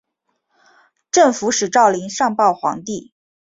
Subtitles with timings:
[1.11, 3.13] 镇抚使赵霖上报皇帝。